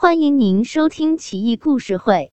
[0.00, 2.30] 欢迎您收听《奇异故事会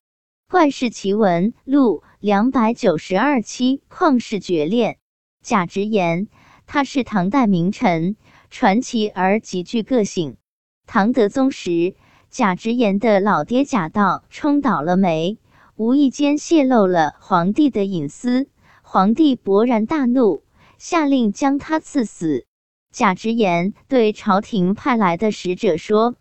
[0.51, 4.93] ·怪事奇闻录》两百九十二期《旷世绝恋》。
[5.41, 6.27] 贾直言，
[6.67, 8.17] 他是唐代名臣，
[8.51, 10.37] 传奇而极具个性。
[10.85, 11.95] 唐德宗时，
[12.29, 15.39] 贾直言的老爹贾道冲倒了霉，
[15.75, 18.47] 无意间泄露了皇帝的隐私，
[18.83, 20.43] 皇帝勃然大怒，
[20.77, 22.45] 下令将他赐死。
[22.91, 26.15] 贾直言对朝廷派来的使者说：“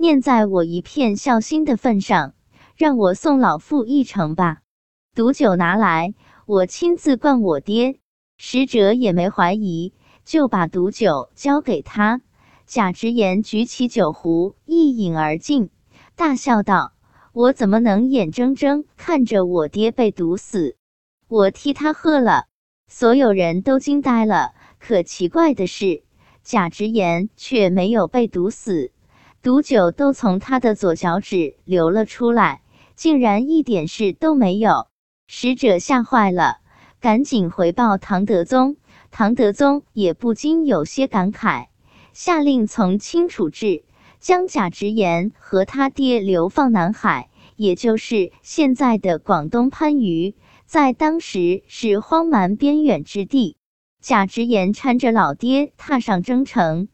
[0.00, 2.34] 念在我一片孝心的份上，
[2.76, 4.58] 让我送老父一程吧。
[5.12, 6.14] 毒酒拿来，
[6.46, 7.98] 我亲自灌我爹。”
[8.38, 9.92] 使者也没怀疑，
[10.24, 12.20] 就把毒酒交给他。
[12.64, 15.70] 贾直言举起酒壶，一饮而尽，
[16.14, 16.92] 大笑道
[17.34, 20.76] ：“我怎么能眼睁睁看着我爹被毒死？
[21.26, 22.44] 我替他喝了。”
[22.86, 24.52] 所有人都惊呆了。
[24.78, 26.04] 可奇怪的是。
[26.44, 28.92] 贾直言却没有被毒死，
[29.48, 32.60] 毒酒都从他的左脚趾流了出来，
[32.96, 34.88] 竟然一点事都没有。
[35.26, 36.58] 使者吓坏了，
[37.00, 38.76] 赶紧回报唐德宗。
[39.10, 41.68] 唐德宗也不禁有些感慨，
[42.12, 43.84] 下令从轻处置，
[44.20, 53.56] 将贾直言和他爹流放南海，也就是现在的广东番禺，在当时是荒蛮边远之地。
[54.02, 56.88] 贾直言搀着老爹踏上征程，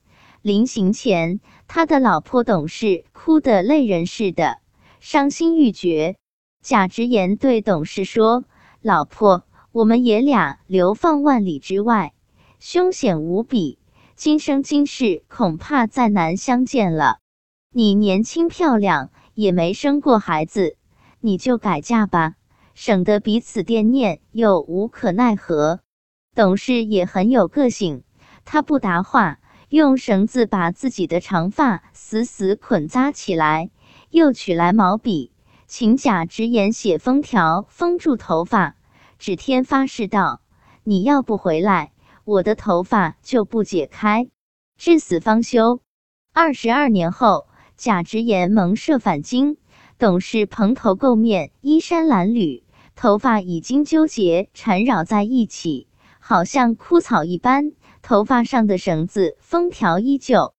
[0.44, 4.58] 临行前，他的老婆董氏哭得泪人似的，
[5.00, 6.16] 伤心欲绝。
[6.60, 8.44] 贾直言对董氏说
[8.82, 12.12] ：“老婆，我们爷俩流放万里之外，
[12.60, 13.78] 凶险无比，
[14.16, 17.20] 今生今世恐怕再难相见了。
[17.72, 20.76] 你年轻漂亮，也没生过孩子，
[21.20, 22.34] 你就改嫁吧，
[22.74, 25.80] 省得彼此惦念又无可奈何。”
[26.36, 28.04] 董事也很有个性，
[28.44, 29.38] 他不答话，
[29.74, 33.70] 用绳子把自己的长发死死捆扎起来，
[34.08, 35.32] 又取来毛笔，
[35.66, 38.76] 请贾直言写封条封住头发，
[39.18, 40.40] 指天发誓道
[40.84, 41.90] ：“你要不回来，
[42.24, 44.28] 我的头发就不解开，
[44.78, 45.80] 至死方休。”
[46.32, 49.56] 二十二年后，贾直言蒙赦返京，
[49.98, 52.62] 董事蓬头垢面，衣衫褴褛，
[52.94, 55.88] 头发已经纠结缠绕在一起。
[56.20, 57.72] 好像枯草一般，
[58.04, 60.52] 头发上的绳子封条依旧，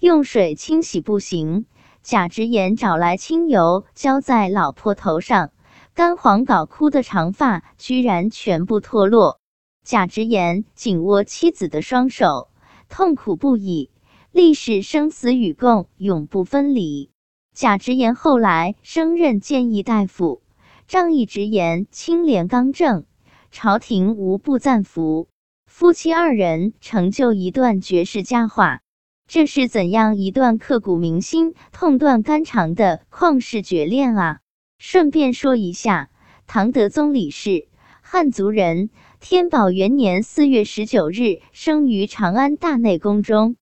[0.00, 1.64] 用水清洗不行。
[2.02, 5.50] 贾直言找来清油浇在老婆头上，
[5.94, 9.40] 干黄搞枯的长发居然全部脱落。
[9.82, 12.50] 贾直言紧握妻子的双手，
[12.90, 13.88] 痛苦不已，
[14.30, 17.10] 立誓生死与共，永不分离。
[17.54, 20.42] 贾直言后来升任谏议大夫，
[20.86, 23.06] 仗义直言，清廉刚正。
[23.50, 25.28] 朝廷无不赞服，
[25.72, 28.80] 夫妻二人成就一段绝世佳话。
[29.28, 34.40] 这是怎样一段刻骨铭心、痛断肝肠的旷世绝恋啊！
[34.78, 36.10] 顺便说一下，
[36.48, 37.68] 唐德宗李氏，
[38.02, 43.54] 汉族人，天宝元年四月十九日生于长安大内宫中。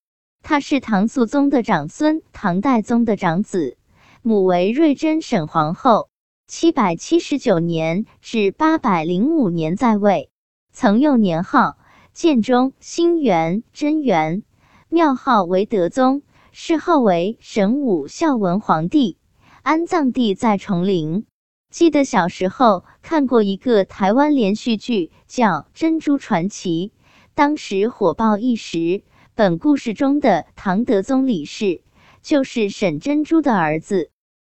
[0.43, 3.77] 他是唐肃宗的长孙，唐代宗的长子，
[4.23, 6.09] 母为瑞珍沈皇后。
[6.47, 10.31] 七百七十九年至八百零五年在位，
[10.73, 11.77] 曾用年号
[12.19, 14.43] 建中、兴元、贞元，
[14.89, 19.19] 庙号为德宗，谥号为神武孝文皇帝，
[19.63, 21.27] 安葬地在崇陵。
[21.71, 26.91] 记得小时候看过一个台湾连续剧，叫《珍珠传奇》，
[27.37, 29.05] 当时火爆一时。
[29.37, 31.83] 本故事中的唐德宗李氏，
[32.21, 34.11] 就是沈珍珠的儿子。